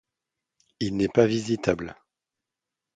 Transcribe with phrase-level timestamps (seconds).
[0.79, 1.95] Il n'est pas visitable.